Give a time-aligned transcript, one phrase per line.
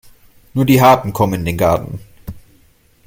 [0.55, 1.99] Nur die Harten kommen in den Garten.